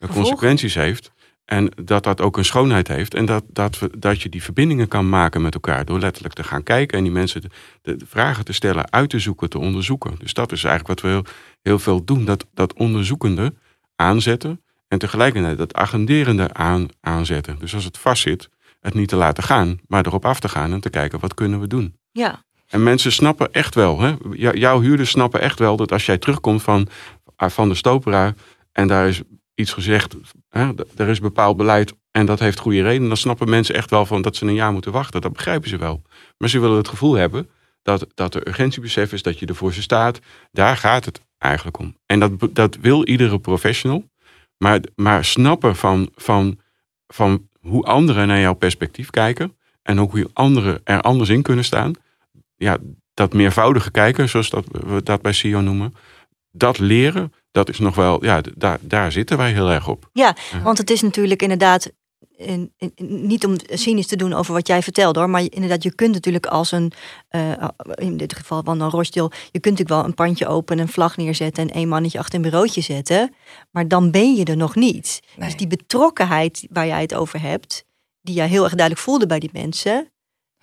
[0.08, 1.10] consequenties heeft.
[1.44, 3.14] En dat dat ook een schoonheid heeft.
[3.14, 5.84] En dat, dat, we, dat je die verbindingen kan maken met elkaar.
[5.84, 7.48] Door letterlijk te gaan kijken en die mensen de,
[7.82, 10.14] de- de vragen te stellen, uit te zoeken, te onderzoeken.
[10.18, 12.24] Dus dat is eigenlijk wat we heel, heel veel doen.
[12.24, 13.54] Dat, dat onderzoekende
[13.96, 14.60] aanzetten.
[14.88, 17.58] En tegelijkertijd dat agenderende aan, aanzetten.
[17.58, 18.48] Dus als het vastzit,
[18.80, 19.78] het niet te laten gaan.
[19.86, 21.96] Maar erop af te gaan en te kijken, wat kunnen we doen?
[22.12, 22.44] Ja.
[22.68, 24.14] En mensen snappen echt wel, hè?
[24.32, 26.88] Jou- jouw huurders snappen echt wel dat als jij terugkomt van,
[27.36, 28.34] van de stopera
[28.72, 29.22] en daar is
[29.60, 30.16] iets gezegd,
[30.48, 34.06] hè, er is bepaald beleid en dat heeft goede reden, dan snappen mensen echt wel
[34.06, 35.20] van dat ze een jaar moeten wachten.
[35.20, 36.02] Dat begrijpen ze wel.
[36.38, 37.48] Maar ze willen het gevoel hebben
[37.82, 40.20] dat, dat er urgentiebesef is, dat je ervoor ze staat.
[40.52, 41.96] Daar gaat het eigenlijk om.
[42.06, 44.08] En dat, dat wil iedere professional.
[44.56, 46.58] Maar, maar snappen van, van,
[47.06, 51.64] van hoe anderen naar jouw perspectief kijken en ook hoe anderen er anders in kunnen
[51.64, 51.92] staan.
[52.56, 52.78] Ja,
[53.14, 55.94] dat meervoudige kijken, zoals dat, we dat bij CEO noemen.
[56.52, 60.08] Dat leren, dat is nog wel, ja, daar, daar zitten wij heel erg op.
[60.12, 61.90] Ja, want het is natuurlijk inderdaad
[62.36, 62.92] in, in,
[63.26, 66.46] niet om cynisch te doen over wat jij vertelt hoor, maar inderdaad, je kunt natuurlijk
[66.46, 66.92] als een,
[67.30, 70.92] uh, in dit geval van een Rochdale, je kunt natuurlijk wel een pandje openen, een
[70.92, 73.34] vlag neerzetten en één mannetje achter een bureautje zetten,
[73.70, 75.20] maar dan ben je er nog niet.
[75.36, 77.84] Dus die betrokkenheid waar jij het over hebt,
[78.22, 80.10] die jij heel erg duidelijk voelde bij die mensen,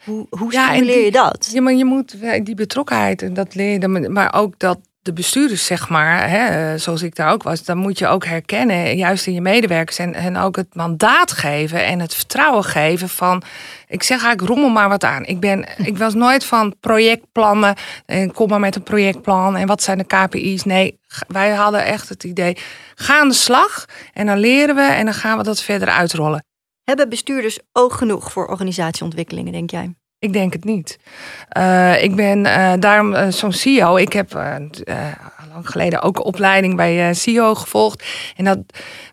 [0.04, 1.50] hoe, hoe ja, stimuleer je dat?
[1.52, 5.66] Ja, maar je moet die betrokkenheid en dat leer je, maar ook dat de bestuurders,
[5.66, 9.34] zeg maar, hè, zoals ik daar ook was, dan moet je ook herkennen, juist in
[9.34, 13.44] je medewerkers, en, en ook het mandaat geven en het vertrouwen geven van,
[13.88, 15.26] ik zeg eigenlijk, rommel maar wat aan.
[15.26, 19.84] Ik, ben, ik was nooit van projectplannen en kom maar met een projectplan en wat
[19.84, 20.64] zijn de KPI's.
[20.64, 22.58] Nee, wij hadden echt het idee,
[22.96, 26.46] ga aan de slag en dan leren we en dan gaan we dat verder uitrollen.
[26.84, 29.96] Hebben bestuurders oog genoeg voor organisatieontwikkelingen, denk jij?
[30.20, 31.00] Ik denk het niet.
[31.58, 33.96] Uh, ik ben uh, daarom uh, zo'n CEO.
[33.96, 38.04] Ik heb lang geleden ook een opleiding bij CEO gevolgd.
[38.36, 38.60] En dat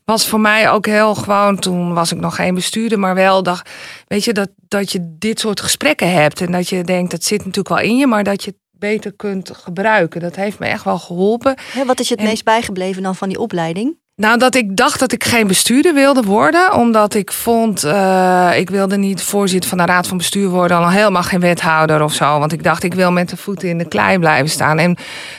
[0.04, 1.58] was voor mij ook heel gewoon.
[1.58, 3.70] Toen was ik nog geen bestuurder, maar wel dacht.
[4.06, 6.40] Weet je, dat, dat je dit soort gesprekken hebt.
[6.40, 9.12] En dat je denkt, dat zit natuurlijk wel in je, maar dat je het beter
[9.12, 10.20] kunt gebruiken.
[10.20, 11.56] Dat heeft me echt wel geholpen.
[11.86, 13.96] wat is je het meest bijgebleven dan van die opleiding?
[14.16, 16.72] Nou, dat ik dacht dat ik geen bestuurder wilde worden.
[16.72, 20.76] Omdat ik vond, uh, ik wilde niet voorzitter van de raad van bestuur worden.
[20.76, 22.38] Al helemaal geen wethouder of zo.
[22.38, 24.78] Want ik dacht, ik wil met de voeten in de klei blijven staan.
[24.78, 24.96] En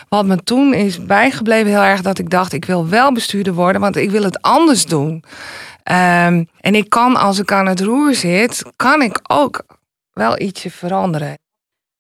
[0.10, 3.82] wat me toen is bijgebleven heel erg, dat ik dacht, ik wil wel bestuurder worden.
[3.82, 5.12] Want ik wil het anders doen.
[5.12, 9.66] Um, en ik kan, als ik aan het roer zit, kan ik ook
[10.12, 11.38] wel ietsje veranderen.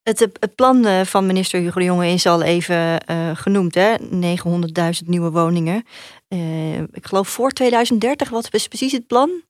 [0.03, 3.95] Het, het, plan eh, van minister Hugo de Jonge is al even uh, genoemd, hè?
[3.99, 5.83] 900.000 nieuwe woningen.
[6.29, 9.43] Uh, ik geloof voor 2030, wat is precies het plan?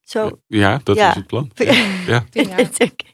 [0.00, 0.40] Zo.
[0.46, 1.50] Ja, dat is het plan.
[2.06, 2.24] Ja.
[2.32, 2.58] ja.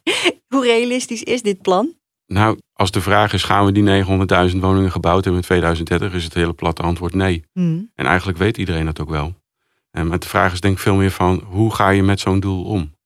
[0.54, 1.96] Hoe realistisch is dit plan?
[2.26, 4.04] Nou, als de vraag is, gaan we die
[4.52, 7.44] 900.000 woningen gebouwd hebben in 2030, is het hele platte antwoord nee.
[7.52, 7.90] Hmm.
[7.94, 9.34] En eigenlijk weet iedereen dat ook wel.
[9.90, 12.40] En maar de vraag is denk ik veel meer van, hoe ga je met zo'n
[12.40, 12.96] doel om?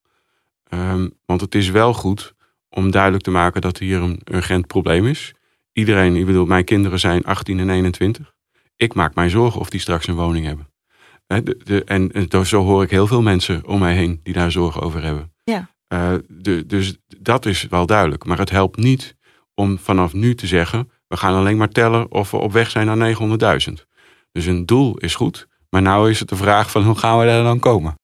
[0.68, 2.35] Um, want het is wel goed
[2.68, 5.35] om duidelijk te maken dat hier een urgent probleem is.
[5.72, 8.32] Iedereen, ik bedoel, mijn kinderen zijn 18 en 21.
[8.83, 10.68] Ik maak mij zorgen of die straks een woning hebben.
[11.27, 14.51] De, de, en, en zo hoor ik heel veel mensen om mij heen die daar
[14.51, 15.33] zorgen over hebben.
[15.45, 15.71] Ja.
[15.88, 18.25] Uh, de, dus dat is wel duidelijk.
[18.25, 19.16] Maar het helpt niet
[19.55, 22.87] om vanaf nu te zeggen: we gaan alleen maar tellen of we op weg zijn
[22.87, 23.16] naar
[23.68, 23.73] 900.000.
[24.33, 27.25] Dus een doel is goed, maar nou is het de vraag van hoe gaan we
[27.25, 27.95] daar dan komen?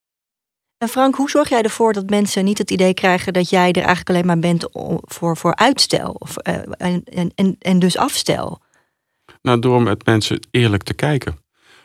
[0.79, 3.77] En Frank, hoe zorg jij ervoor dat mensen niet het idee krijgen dat jij er
[3.77, 4.69] eigenlijk alleen maar bent
[5.03, 8.67] voor, voor uitstel of, uh, en, en, en dus afstel?
[9.49, 11.39] Nou, door met mensen eerlijk te kijken.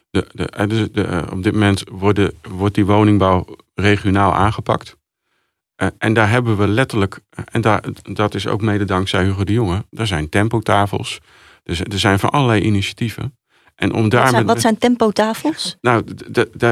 [0.10, 3.46] De, de, eh, de, de, eh, op dit moment worden, wordt die woningbouw
[3.76, 4.98] regionaal aangepakt.
[5.98, 7.20] en daar hebben we letterlijk,
[7.52, 11.20] en daar, dat is ook mede dankzij Hugo de Jonge, er zijn tempotafels.
[11.64, 13.38] Dus er zijn van allerlei initiatieven.
[13.76, 15.78] En om daar wat, zijn, wat zijn tempotafels?
[15.82, 16.04] Nou,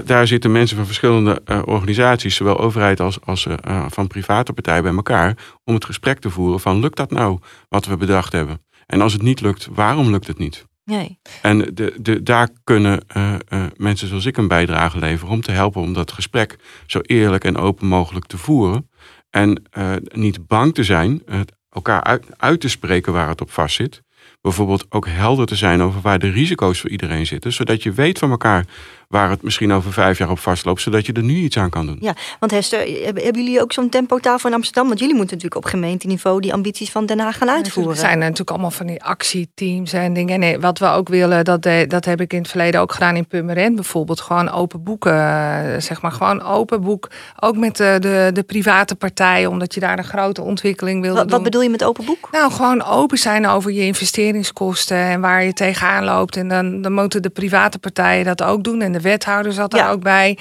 [0.05, 4.83] daar zitten mensen van verschillende uh, organisaties, zowel overheid als, als uh, van private partijen
[4.83, 8.61] bij elkaar, om het gesprek te voeren van lukt dat nou wat we bedacht hebben?
[8.85, 10.69] En als het niet lukt, waarom lukt het niet?
[10.83, 11.19] Nee.
[11.41, 13.35] En de, de, daar kunnen uh,
[13.75, 17.57] mensen zoals ik een bijdrage leveren om te helpen om dat gesprek zo eerlijk en
[17.57, 18.89] open mogelijk te voeren.
[19.29, 19.63] En
[20.11, 21.23] niet bang te zijn,
[21.69, 24.03] elkaar uit, uit te spreken waar het op vast zit
[24.41, 27.53] bijvoorbeeld ook helder te zijn over waar de risico's voor iedereen zitten.
[27.53, 28.65] Zodat je weet van elkaar
[29.11, 31.85] waar het misschien over vijf jaar op vastloopt, zodat je er nu iets aan kan
[31.85, 31.97] doen.
[31.99, 34.87] Ja, want Hester, hebben jullie ook zo'n tempotafel in Amsterdam?
[34.87, 37.93] Want jullie moeten natuurlijk op gemeenteniveau die ambities van Den Haag gaan uitvoeren.
[37.93, 40.39] Er zijn natuurlijk allemaal van die actieteams en dingen.
[40.39, 43.27] Nee, wat we ook willen, dat, dat heb ik in het verleden ook gedaan in
[43.27, 44.21] Purmerend bijvoorbeeld.
[44.21, 46.11] Gewoon open boeken, eh, zeg maar.
[46.11, 47.09] Gewoon open boek.
[47.39, 51.29] Ook met de, de, de private partijen, omdat je daar een grote ontwikkeling wil doen.
[51.29, 52.29] Wat bedoel je met open boek?
[52.31, 56.35] Nou, gewoon open zijn over je investeringskosten en waar je tegenaan loopt.
[56.35, 59.89] En dan, dan moeten de private partijen dat ook doen en de wethouder zat er
[59.89, 60.37] ook bij.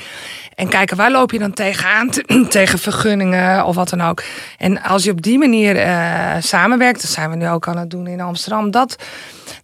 [0.54, 2.08] En kijken, waar loop je dan tegenaan?
[2.48, 4.22] tegen vergunningen of wat dan ook.
[4.58, 7.90] En als je op die manier uh, samenwerkt, dat zijn we nu ook aan het
[7.90, 8.96] doen in Amsterdam, dat,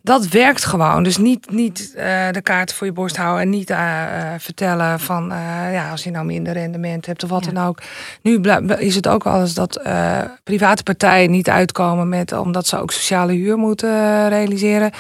[0.03, 1.03] dat werkt gewoon.
[1.03, 4.03] Dus niet, niet uh, de kaart voor je borst houden en niet uh,
[4.39, 5.33] vertellen van,
[5.73, 7.79] ja, als je nou minder rendement hebt of wat dan ook.
[8.23, 8.41] Nu
[8.79, 9.81] is het ook wel eens dat
[10.45, 14.91] private partijen niet uitkomen met, omdat ze ook sociale huur moeten realiseren.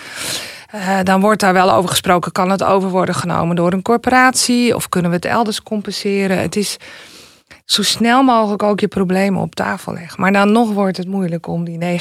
[0.76, 2.32] Uh, dan wordt daar wel over gesproken.
[2.32, 4.74] Kan het over worden genomen door een corporatie?
[4.74, 6.38] Of kunnen we het elders compenseren?
[6.38, 6.76] Het is
[7.64, 10.20] zo snel mogelijk ook je problemen op tafel leggen.
[10.20, 11.98] Maar dan nog wordt het moeilijk om die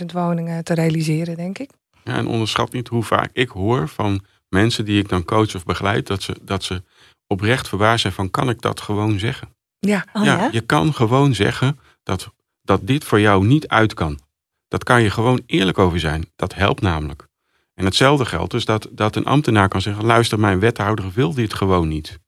[0.00, 1.70] 900.000 woningen te realiseren, denk ik.
[2.04, 5.64] Ja, en onderschat niet hoe vaak ik hoor van mensen die ik dan coach of
[5.64, 6.82] begeleid, dat ze, dat ze
[7.26, 9.48] oprecht verbaasd zijn van kan ik dat gewoon zeggen?
[9.78, 10.04] Ja.
[10.12, 10.48] Oh, ja, ja?
[10.52, 14.18] je kan gewoon zeggen dat, dat dit voor jou niet uit kan.
[14.68, 16.24] Dat kan je gewoon eerlijk over zijn.
[16.36, 17.28] Dat helpt namelijk.
[17.74, 21.54] En hetzelfde geldt dus dat, dat een ambtenaar kan zeggen: luister, mijn wethouder wil dit
[21.54, 22.18] gewoon niet.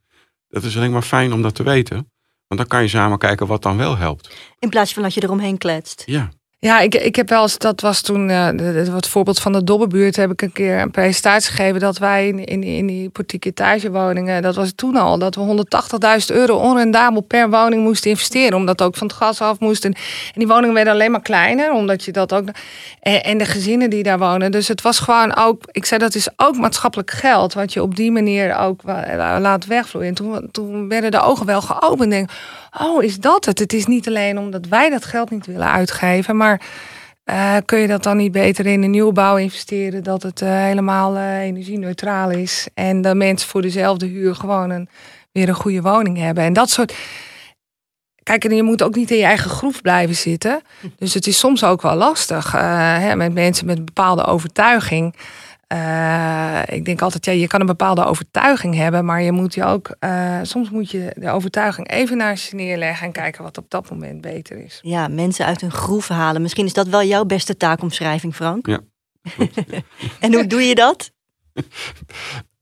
[0.48, 2.11] Dat is alleen maar fijn om dat te weten.
[2.46, 4.37] Want dan kan je samen kijken wat dan wel helpt.
[4.59, 6.02] In plaats van dat je eromheen kletst.
[6.06, 8.49] Ja, Ja, ik, ik heb wel eens, dat was toen, eh,
[8.95, 12.45] het voorbeeld van de Dobbebuurt, heb ik een keer een presentatie gegeven dat wij in,
[12.45, 15.64] in, in die boutique etagewoningen, dat was toen al, dat we
[16.31, 19.92] 180.000 euro onrendabel per woning moesten investeren, omdat ook van het gas af moesten.
[19.92, 22.49] En die woningen werden alleen maar kleiner, omdat je dat ook.
[23.01, 24.51] En, de gezinnen die daar wonen.
[24.51, 27.97] Dus het was gewoon ook, ik zei dat is ook maatschappelijk geld, wat je op
[27.97, 28.81] die manier ook
[29.16, 30.09] laat wegvloeien.
[30.09, 32.11] En toen, toen werden de ogen wel geopend.
[32.11, 32.31] Denk,
[32.81, 33.59] oh, is dat het?
[33.59, 36.61] Het is niet alleen omdat wij dat geld niet willen uitgeven, maar
[37.27, 41.17] eh, kun je dat dan niet beter in de nieuwbouw investeren, dat het eh, helemaal
[41.17, 44.89] eh, energie-neutraal is en de mensen voor dezelfde huur gewoon een,
[45.33, 46.45] weer een goede woning hebben.
[46.45, 46.95] En dat soort.
[48.23, 50.61] Kijk, en je moet ook niet in je eigen groef blijven zitten.
[50.99, 55.15] Dus het is soms ook wel lastig hè, met mensen met een bepaalde overtuiging.
[55.66, 59.64] Eh, ik denk altijd, ja, je kan een bepaalde overtuiging hebben, maar je moet je
[59.64, 63.70] ook, eh, soms moet je de overtuiging even naast je neerleggen en kijken wat op
[63.70, 64.79] dat moment beter is.
[64.83, 66.42] Ja, mensen uit hun groef halen.
[66.42, 68.66] Misschien is dat wel jouw beste taakomschrijving, Frank.
[68.66, 68.81] Ja,
[70.20, 71.12] En hoe doe je dat?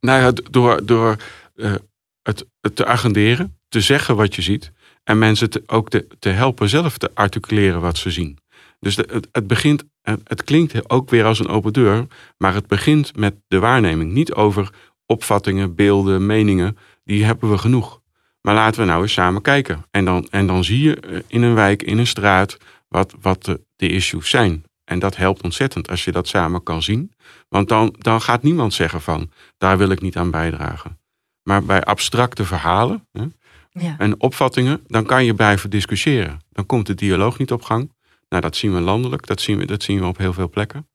[0.01, 1.17] Nou ja, door, door
[1.55, 1.75] eh,
[2.23, 4.73] het, het te agenderen, te zeggen wat je ziet.
[5.05, 8.39] En mensen te, ook te, te helpen zelf te articuleren wat ze zien.
[8.85, 12.07] Dus de- het, het begint, het, het klinkt ook weer als een open deur.
[12.39, 14.13] Maar het begint met de waarneming.
[14.13, 14.71] Niet over
[15.07, 16.77] opvattingen, beelden, meningen.
[17.05, 18.01] Die hebben we genoeg.
[18.41, 19.85] Maar laten we nou eens samen kijken.
[19.91, 22.57] En dan, en dan zie je eh, in een wijk, in een straat,
[22.89, 24.65] wat, wat de, de issues zijn.
[24.85, 27.13] En dat helpt ontzettend als je dat samen kan zien.
[27.49, 30.99] Want dan, dan gaat niemand zeggen van, daar wil ik niet aan bijdragen.
[31.43, 33.25] Maar bij abstracte verhalen hè,
[33.71, 33.95] Ja.
[33.99, 36.39] en opvattingen, dan kan je blijven discussiëren.
[36.53, 37.93] Dan komt de dialoog niet op gang.
[38.35, 40.89] Nou, dat zien we landelijk, dat zien we, dat zien we op heel veel plekken.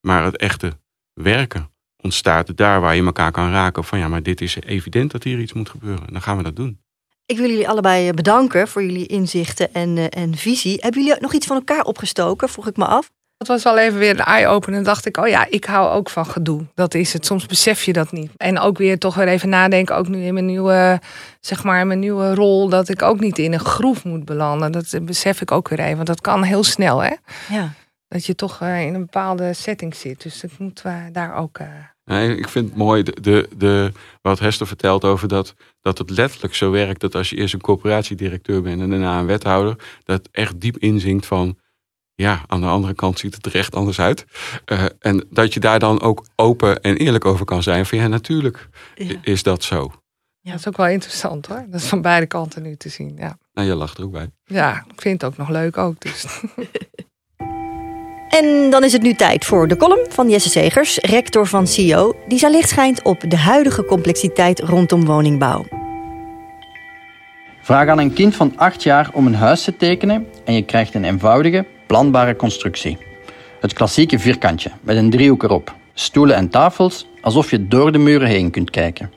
[0.00, 0.78] Maar het echte
[1.12, 3.84] werken ontstaat daar waar je elkaar kan raken.
[3.84, 6.12] Van ja, maar dit is evident dat hier iets moet gebeuren.
[6.12, 6.80] Dan gaan we dat doen.
[7.26, 10.78] Ik wil jullie allebei eh, bedanken voor jullie inzichten en, eh, en visie.
[10.80, 12.48] Hebben jullie nog iets van elkaar opgestoken?
[12.48, 13.10] Vroeg ik me af.
[13.42, 14.78] Dat was wel even weer een eye-opener.
[14.78, 16.66] En dacht ik, oh ja, ik hou ook van gedoe.
[16.74, 17.26] Dat is het.
[17.26, 18.30] Soms besef je dat niet.
[18.36, 21.00] En ook weer toch weer even nadenken, ook nu in mijn nieuwe,
[21.40, 24.72] zeg maar, in mijn nieuwe rol, dat ik ook niet in een groef moet belanden.
[24.72, 25.94] Dat besef ik ook weer even.
[25.96, 27.12] Want dat kan heel snel, hè?
[27.48, 27.72] Ja.
[28.08, 30.22] Dat je toch eh, in een bepaalde setting zit.
[30.22, 31.58] Dus dat moeten we daar ook.
[31.58, 31.66] eh,
[32.04, 36.10] Nee, ik vind het mooi de, de, de, wat Hester vertelt over dat, dat het
[36.10, 40.28] letterlijk zo werkt dat als je eerst een coöperatiedirecteur bent en daarna een wethouder, dat
[40.32, 41.56] echt diep inzinkt van,
[42.14, 44.24] ja, aan de andere kant ziet het er echt anders uit.
[44.64, 48.06] Eh, en dat je daar dan ook open en eerlijk over kan zijn van, ja,
[48.06, 49.14] natuurlijk Ja.
[49.22, 49.92] is dat zo.
[50.40, 50.50] Ja.
[50.50, 51.64] Dat is ook wel interessant hoor.
[51.68, 53.16] Dat is van beide kanten nu te zien.
[53.18, 54.30] Ja, Nou, je lacht er ook bij.
[54.44, 56.00] ja ik vind het ook nog leuk ook.
[56.00, 56.26] Dus.
[58.28, 62.16] En dan is het nu tijd voor de column van Jesse Segers, rector van CEO,
[62.28, 65.64] die zijn licht schijnt op de huidige complexiteit rondom woningbouw.
[67.62, 70.94] Vraag aan een kind van 8 jaar om een huis te tekenen en je krijgt
[70.94, 72.98] een eenvoudige, planbare constructie.
[73.60, 78.28] Het klassieke vierkantje met een driehoek erop, stoelen en tafels, alsof je door de muren
[78.28, 79.12] heen kunt kijken.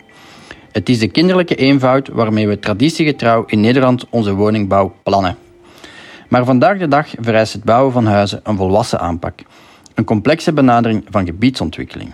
[0.72, 5.38] Het is de kinderlijke eenvoud waarmee we traditiegetrouw in Nederland onze woningbouw plannen.
[6.30, 9.40] Maar vandaag de dag vereist het bouwen van huizen een volwassen aanpak,
[9.94, 12.14] een complexe benadering van gebiedsontwikkeling.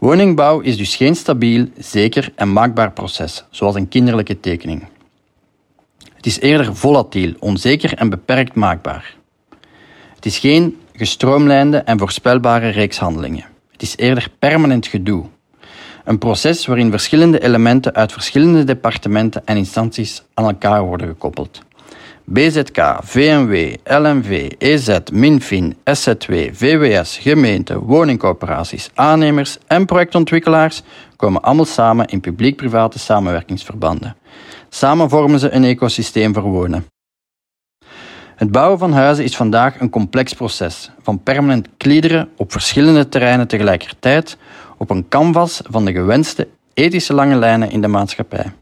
[0.00, 4.86] Woningbouw is dus geen stabiel, zeker en maakbaar proces, zoals een kinderlijke tekening.
[6.14, 9.22] Het is eerder volatiel, onzeker en beperkt maakbaar.
[10.24, 13.44] Het is geen gestroomlijnde en voorspelbare reeks handelingen.
[13.72, 15.24] Het is eerder permanent gedoe.
[16.04, 21.60] Een proces waarin verschillende elementen uit verschillende departementen en instanties aan elkaar worden gekoppeld.
[22.24, 30.82] BZK, VMW, LMV, EZ, Minfin, SZW, VWS, gemeenten, woningcorporaties, aannemers en projectontwikkelaars
[31.16, 34.16] komen allemaal samen in publiek-private samenwerkingsverbanden.
[34.68, 36.93] Samen vormen ze een ecosysteem voor wonen.
[38.34, 43.48] Het bouwen van huizen is vandaag een complex proces van permanent kliederen op verschillende terreinen
[43.48, 44.36] tegelijkertijd
[44.76, 48.52] op een canvas van de gewenste ethische lange lijnen in de maatschappij.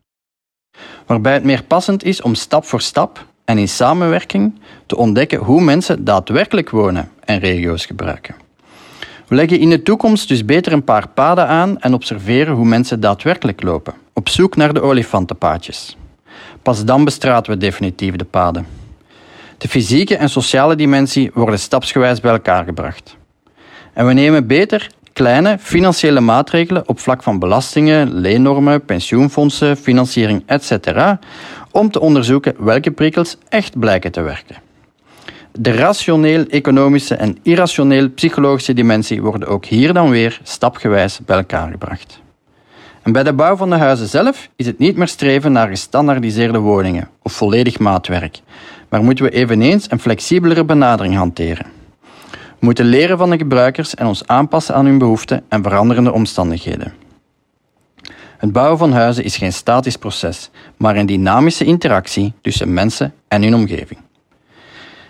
[1.06, 5.60] Waarbij het meer passend is om stap voor stap en in samenwerking te ontdekken hoe
[5.60, 8.34] mensen daadwerkelijk wonen en regio's gebruiken.
[9.26, 13.00] We leggen in de toekomst dus beter een paar paden aan en observeren hoe mensen
[13.00, 15.96] daadwerkelijk lopen, op zoek naar de olifantenpaadjes.
[16.62, 18.81] Pas dan bestraten we definitief de paden.
[19.62, 23.16] De fysieke en sociale dimensie worden stapsgewijs bij elkaar gebracht.
[23.92, 31.16] En we nemen beter kleine financiële maatregelen op vlak van belastingen, leennormen, pensioenfondsen, financiering, etc.
[31.70, 34.56] om te onderzoeken welke prikkels echt blijken te werken.
[35.52, 42.20] De rationeel-economische en irrationeel-psychologische dimensie worden ook hier dan weer stapgewijs bij elkaar gebracht.
[43.02, 46.58] En bij de bouw van de huizen zelf is het niet meer streven naar gestandaardiseerde
[46.58, 48.40] woningen of volledig maatwerk,
[48.92, 51.66] maar moeten we eveneens een flexibelere benadering hanteren.
[52.30, 56.94] We moeten leren van de gebruikers en ons aanpassen aan hun behoeften en veranderende omstandigheden.
[58.38, 63.42] Het bouwen van huizen is geen statisch proces, maar een dynamische interactie tussen mensen en
[63.42, 64.00] hun omgeving.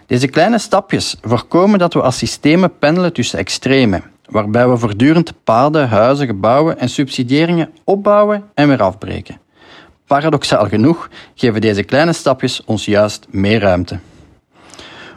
[0.07, 5.89] Deze kleine stapjes voorkomen dat we als systemen pendelen tussen extremen, waarbij we voortdurend paden,
[5.89, 9.42] huizen, gebouwen en subsidieringen opbouwen en weer afbreken.
[10.13, 13.99] Paradoxaal genoeg geven deze kleine stapjes ons juist meer ruimte.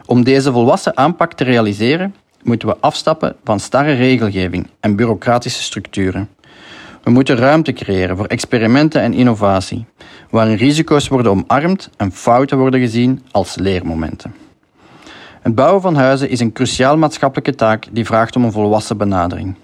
[0.06, 6.28] Om deze volwassen aanpak te realiseren, moeten we afstappen van starre regelgeving en bureaucratische structuren.
[7.02, 9.86] We moeten ruimte creëren voor experimenten en innovatie,
[10.30, 14.34] waarin risico's worden omarmd en fouten worden gezien als leermomenten.
[15.40, 19.54] Het bouwen van huizen is een cruciaal maatschappelijke taak die vraagt om een volwassen benadering.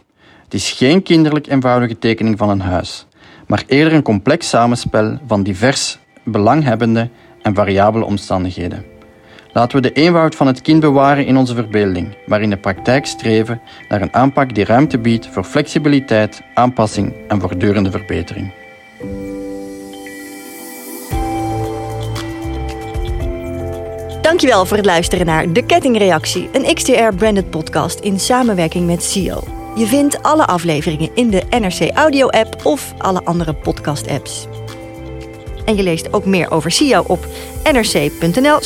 [0.45, 3.07] Het is geen kinderlijk eenvoudige tekening van een huis,
[3.53, 7.09] maar eerder een complex samenspel van divers belanghebbende
[7.43, 8.85] en variabele omstandigheden.
[9.53, 13.07] Laten we de eenvoud van het kind bewaren in onze verbeelding, maar in de praktijk
[13.07, 18.53] streven naar een aanpak die ruimte biedt voor flexibiliteit, aanpassing en voortdurende verbetering.
[24.23, 29.62] Dankjewel voor het luisteren naar De Kettingreactie, een XTR-branded podcast in samenwerking met CEO.
[29.75, 34.47] Je vindt alle afleveringen in de NRC Audio-app of alle andere podcast-apps.
[35.65, 37.27] En je leest ook meer over CEO op
[37.73, 38.59] nrc.nl